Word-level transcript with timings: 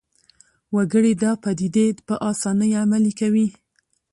وګړي 0.75 1.13
دا 1.23 1.31
پدیدې 1.43 1.87
په 2.07 2.15
اسانۍ 2.31 2.71
عملي 2.83 3.13
کوي 3.19 3.47